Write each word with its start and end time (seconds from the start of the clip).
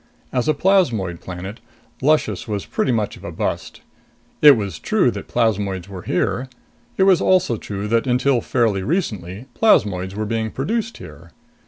As 0.33 0.47
a 0.49 0.55
plasmoid 0.55 1.19
planet, 1.19 1.59
Luscious 2.01 2.47
was 2.47 2.65
pretty 2.65 2.91
much 2.91 3.17
of 3.17 3.23
a 3.23 3.31
bust. 3.31 3.81
It 4.41 4.57
was 4.57 4.79
true 4.79 5.11
that 5.11 5.27
plasmoids 5.27 5.87
were 5.87 6.01
here. 6.01 6.49
It 6.97 7.03
was 7.03 7.21
also 7.21 7.55
true 7.55 7.87
that 7.87 8.07
until 8.07 8.41
fairly 8.41 8.81
recently 8.81 9.45
plasmoids 9.53 10.15
were 10.15 10.25
being 10.25 10.49
produced 10.49 10.97
here. 10.97 11.33